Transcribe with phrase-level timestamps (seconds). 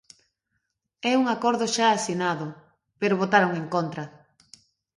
[1.11, 2.47] É un acordo xa asinado,
[2.99, 4.03] pero votaron en contra.